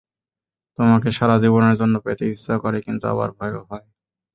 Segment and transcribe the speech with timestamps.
[0.79, 3.85] তোমাকে সারা জীবনের জন্য পেতে ইচ্ছা করে কিন্তু আবার ভয়ও হয়।